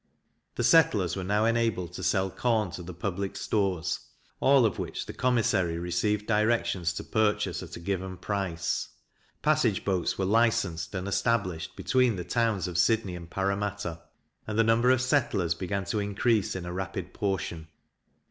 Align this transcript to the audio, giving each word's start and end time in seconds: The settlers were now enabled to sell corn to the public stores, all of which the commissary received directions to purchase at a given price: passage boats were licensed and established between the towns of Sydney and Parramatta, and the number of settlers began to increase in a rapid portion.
The 0.55 0.63
settlers 0.63 1.15
were 1.15 1.23
now 1.23 1.45
enabled 1.45 1.93
to 1.93 2.01
sell 2.01 2.31
corn 2.31 2.71
to 2.71 2.81
the 2.81 2.91
public 2.91 3.35
stores, 3.37 3.99
all 4.39 4.65
of 4.65 4.79
which 4.79 5.05
the 5.05 5.13
commissary 5.13 5.77
received 5.77 6.25
directions 6.25 6.91
to 6.93 7.03
purchase 7.03 7.61
at 7.61 7.75
a 7.75 7.79
given 7.79 8.17
price: 8.17 8.89
passage 9.43 9.85
boats 9.85 10.17
were 10.17 10.25
licensed 10.25 10.95
and 10.95 11.07
established 11.07 11.75
between 11.75 12.15
the 12.15 12.23
towns 12.23 12.67
of 12.67 12.79
Sydney 12.79 13.15
and 13.15 13.29
Parramatta, 13.29 14.01
and 14.47 14.57
the 14.57 14.63
number 14.63 14.89
of 14.89 15.01
settlers 15.01 15.53
began 15.53 15.85
to 15.85 15.99
increase 15.99 16.55
in 16.55 16.65
a 16.65 16.73
rapid 16.73 17.13
portion. 17.13 17.67